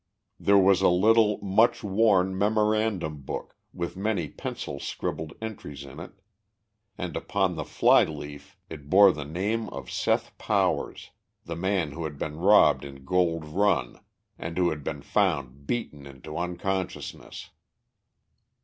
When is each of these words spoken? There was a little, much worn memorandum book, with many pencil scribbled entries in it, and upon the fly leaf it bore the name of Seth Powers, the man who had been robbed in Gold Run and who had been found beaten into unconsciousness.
There 0.39 0.57
was 0.57 0.81
a 0.81 0.87
little, 0.89 1.37
much 1.43 1.83
worn 1.83 2.35
memorandum 2.35 3.21
book, 3.21 3.55
with 3.71 3.95
many 3.95 4.27
pencil 4.29 4.79
scribbled 4.79 5.33
entries 5.39 5.85
in 5.85 5.99
it, 5.99 6.13
and 6.97 7.15
upon 7.15 7.53
the 7.53 7.63
fly 7.65 8.05
leaf 8.05 8.57
it 8.67 8.89
bore 8.89 9.11
the 9.11 9.25
name 9.25 9.69
of 9.69 9.91
Seth 9.91 10.35
Powers, 10.39 11.11
the 11.45 11.55
man 11.55 11.91
who 11.91 12.03
had 12.05 12.17
been 12.17 12.37
robbed 12.37 12.83
in 12.83 13.05
Gold 13.05 13.45
Run 13.45 13.99
and 14.39 14.57
who 14.57 14.71
had 14.71 14.83
been 14.83 15.03
found 15.03 15.67
beaten 15.67 16.07
into 16.07 16.35
unconsciousness. 16.35 17.51